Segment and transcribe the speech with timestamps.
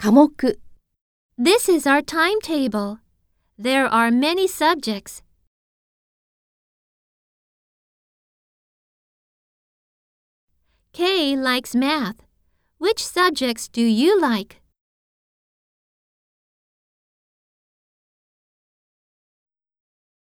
[0.00, 0.32] 科目
[1.36, 3.00] This is our timetable.
[3.58, 5.20] There are many subjects.
[10.94, 12.16] Kay likes math.
[12.78, 14.59] Which subjects do you like?